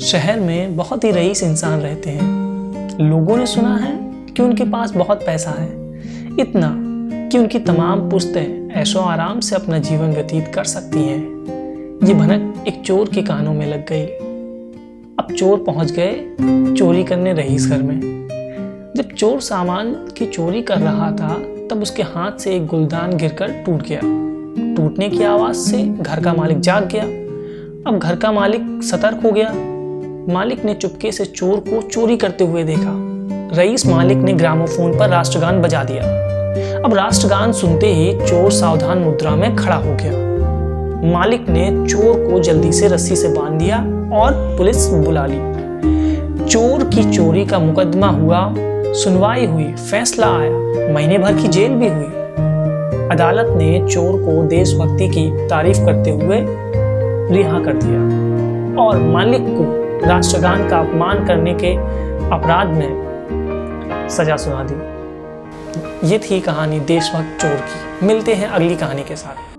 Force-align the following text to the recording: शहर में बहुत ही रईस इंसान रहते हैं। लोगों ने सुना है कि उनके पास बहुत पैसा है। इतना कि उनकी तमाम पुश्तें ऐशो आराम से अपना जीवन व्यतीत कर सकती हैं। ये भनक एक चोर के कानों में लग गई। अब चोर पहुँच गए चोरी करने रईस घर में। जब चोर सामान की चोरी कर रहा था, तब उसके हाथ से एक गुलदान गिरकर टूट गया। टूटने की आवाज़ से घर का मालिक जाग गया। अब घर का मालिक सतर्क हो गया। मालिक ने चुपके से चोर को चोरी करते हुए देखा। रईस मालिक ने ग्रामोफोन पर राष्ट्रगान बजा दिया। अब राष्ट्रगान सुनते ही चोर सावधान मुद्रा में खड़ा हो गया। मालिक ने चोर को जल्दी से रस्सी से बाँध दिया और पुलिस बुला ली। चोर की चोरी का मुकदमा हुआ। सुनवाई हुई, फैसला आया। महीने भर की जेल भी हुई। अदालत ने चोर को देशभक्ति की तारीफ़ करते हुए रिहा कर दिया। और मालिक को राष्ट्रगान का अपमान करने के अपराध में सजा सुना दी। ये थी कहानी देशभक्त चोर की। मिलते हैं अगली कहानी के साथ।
शहर 0.00 0.40
में 0.40 0.76
बहुत 0.76 1.04
ही 1.04 1.10
रईस 1.10 1.42
इंसान 1.42 1.80
रहते 1.80 2.10
हैं। 2.10 2.28
लोगों 3.10 3.36
ने 3.36 3.46
सुना 3.46 3.76
है 3.76 3.98
कि 4.32 4.42
उनके 4.42 4.64
पास 4.64 4.90
बहुत 4.90 5.26
पैसा 5.26 5.50
है। 5.50 5.68
इतना 6.40 6.74
कि 7.28 7.38
उनकी 7.38 7.58
तमाम 7.58 8.10
पुश्तें 8.10 8.70
ऐशो 8.70 8.98
आराम 8.98 9.40
से 9.40 9.56
अपना 9.56 9.78
जीवन 9.78 10.08
व्यतीत 10.08 10.48
कर 10.54 10.64
सकती 10.64 10.98
हैं। 10.98 11.18
ये 12.06 12.14
भनक 12.14 12.64
एक 12.68 12.82
चोर 12.82 13.08
के 13.08 13.22
कानों 13.22 13.54
में 13.54 13.66
लग 13.66 13.86
गई। 13.88 14.06
अब 15.18 15.34
चोर 15.34 15.58
पहुँच 15.58 15.92
गए 15.92 16.36
चोरी 16.74 17.04
करने 17.04 17.32
रईस 17.32 17.68
घर 17.68 17.82
में। 17.82 18.00
जब 18.96 19.14
चोर 19.14 19.40
सामान 19.40 19.94
की 19.94 20.26
चोरी 20.26 20.62
कर 20.62 20.78
रहा 20.78 21.12
था, 21.12 21.34
तब 21.70 21.78
उसके 21.82 22.02
हाथ 22.02 22.38
से 22.38 22.56
एक 22.56 22.66
गुलदान 22.66 23.16
गिरकर 23.16 23.48
टूट 23.48 23.82
गया। 23.82 24.00
टूटने 24.76 25.08
की 25.08 25.22
आवाज़ 25.22 25.56
से 25.56 25.82
घर 25.82 26.20
का 26.20 26.34
मालिक 26.34 26.60
जाग 26.60 26.88
गया। 26.88 27.25
अब 27.86 27.98
घर 27.98 28.16
का 28.16 28.32
मालिक 28.32 28.80
सतर्क 28.82 29.20
हो 29.24 29.32
गया। 29.32 29.52
मालिक 30.34 30.64
ने 30.64 30.74
चुपके 30.74 31.12
से 31.12 31.24
चोर 31.24 31.56
को 31.58 31.82
चोरी 31.82 32.16
करते 32.16 32.44
हुए 32.44 32.64
देखा। 32.64 32.92
रईस 33.60 33.86
मालिक 33.86 34.18
ने 34.18 34.32
ग्रामोफोन 34.32 34.98
पर 34.98 35.08
राष्ट्रगान 35.08 35.62
बजा 35.62 35.84
दिया। 35.84 36.02
अब 36.84 36.94
राष्ट्रगान 36.94 37.52
सुनते 37.52 37.86
ही 37.86 38.12
चोर 38.12 38.50
सावधान 38.50 38.98
मुद्रा 38.98 39.30
में 39.30 39.56
खड़ा 39.56 39.76
हो 39.76 39.96
गया। 40.02 40.12
मालिक 41.12 41.48
ने 41.48 41.86
चोर 41.88 42.30
को 42.30 42.40
जल्दी 42.40 42.72
से 42.72 42.88
रस्सी 42.88 43.16
से 43.16 43.28
बाँध 43.28 43.58
दिया 43.58 43.78
और 44.16 44.54
पुलिस 44.58 44.88
बुला 44.88 45.26
ली। 45.26 45.38
चोर 46.44 46.84
की 46.84 47.12
चोरी 47.12 47.46
का 47.46 47.58
मुकदमा 47.58 48.08
हुआ। 48.08 48.54
सुनवाई 48.92 49.46
हुई, 49.46 49.64
फैसला 49.64 50.26
आया। 50.26 50.92
महीने 50.92 51.18
भर 51.18 51.32
की 51.32 51.48
जेल 51.48 51.70
भी 51.70 51.88
हुई। 51.88 52.12
अदालत 53.12 53.46
ने 53.56 53.88
चोर 53.90 54.22
को 54.22 54.42
देशभक्ति 54.42 55.08
की 55.08 55.48
तारीफ़ 55.48 55.78
करते 55.78 56.10
हुए 56.10 56.65
रिहा 57.30 57.60
कर 57.60 57.72
दिया। 57.72 58.00
और 58.82 58.98
मालिक 58.98 59.42
को 59.42 59.64
राष्ट्रगान 60.08 60.68
का 60.68 60.78
अपमान 60.78 61.26
करने 61.26 61.54
के 61.54 61.74
अपराध 62.30 62.66
में 62.66 64.08
सजा 64.10 64.36
सुना 64.36 64.66
दी। 64.70 66.08
ये 66.08 66.18
थी 66.18 66.40
कहानी 66.40 66.80
देशभक्त 66.80 67.42
चोर 67.42 67.54
की। 67.54 68.06
मिलते 68.06 68.34
हैं 68.34 68.48
अगली 68.48 68.76
कहानी 68.76 69.02
के 69.02 69.16
साथ। 69.16 69.55